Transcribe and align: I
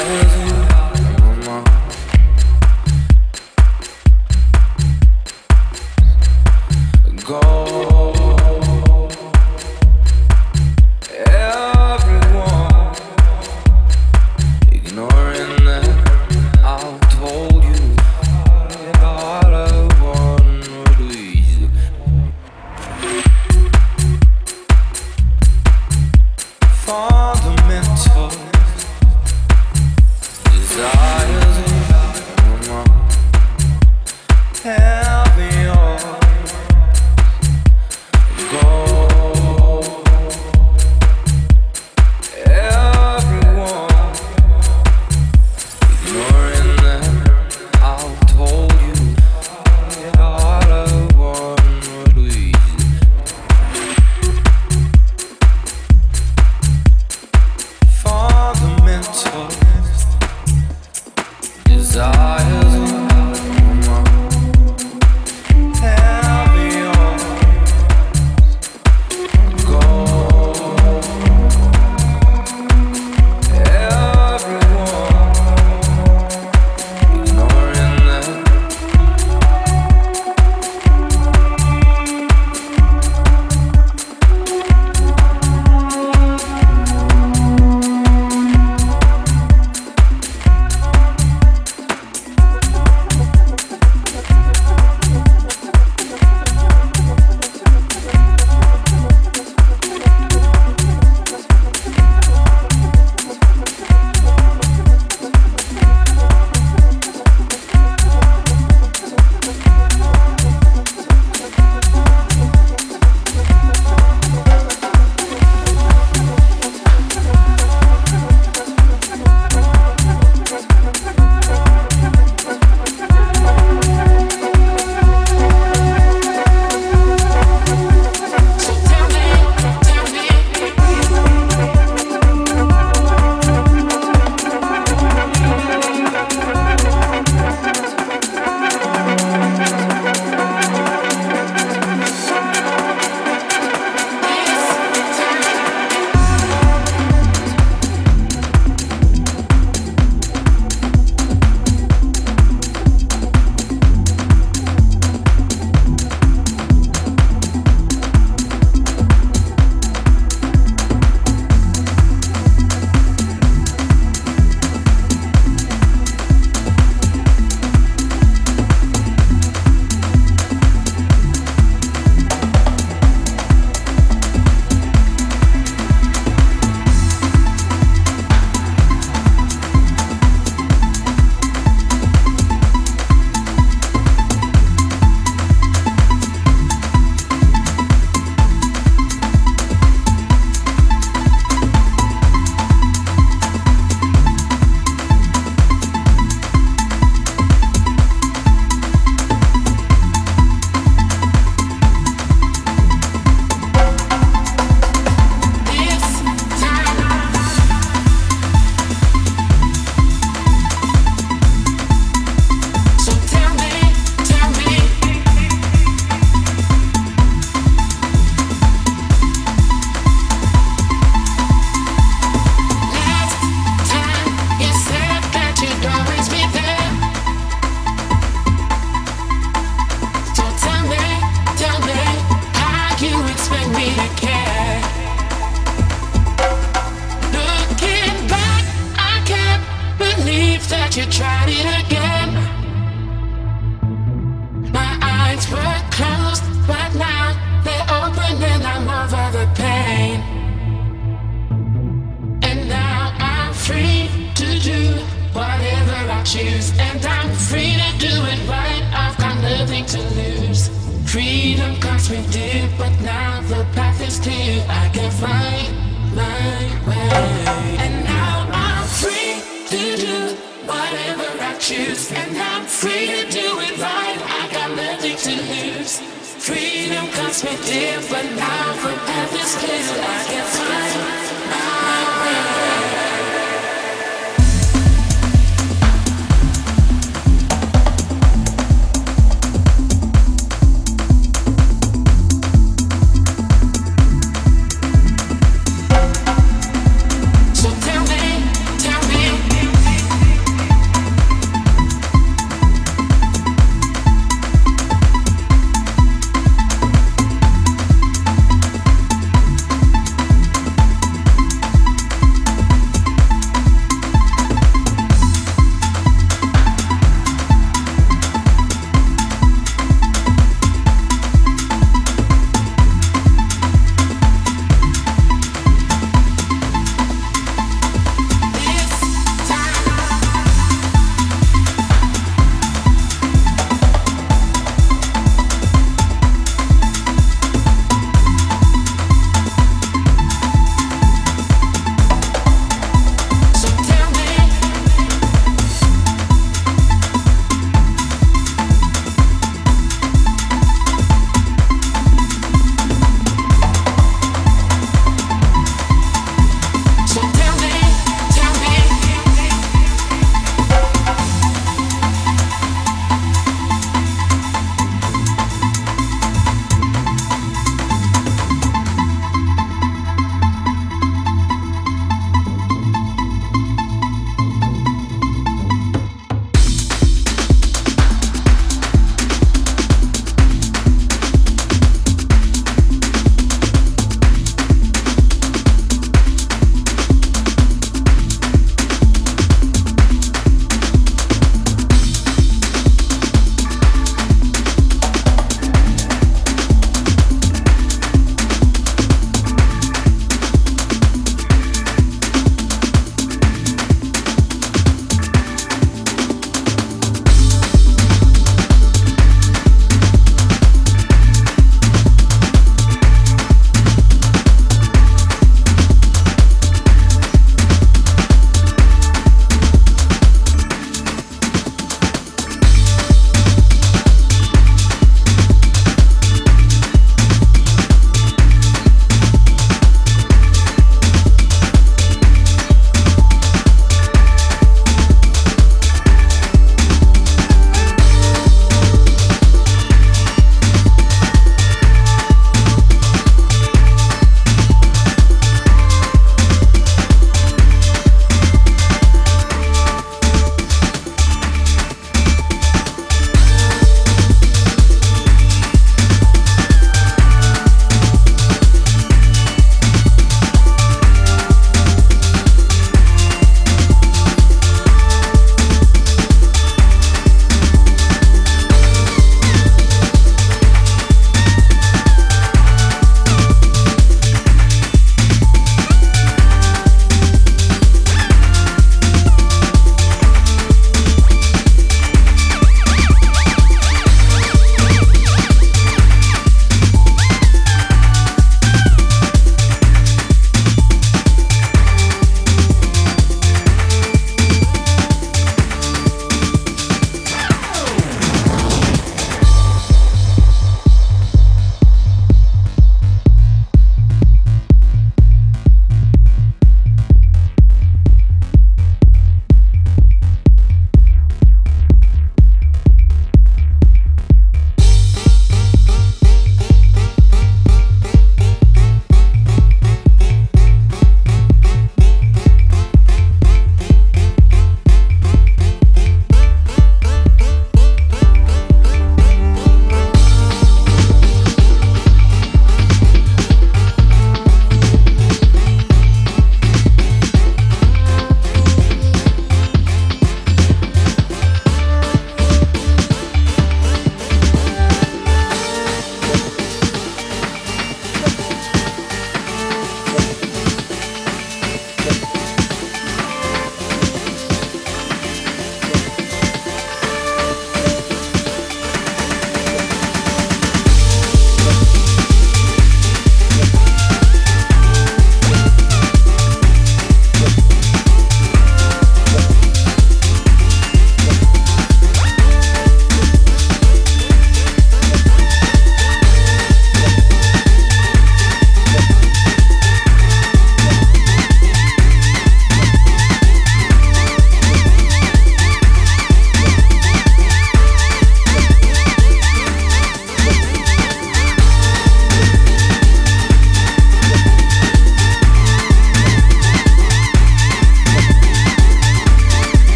I 0.00 0.29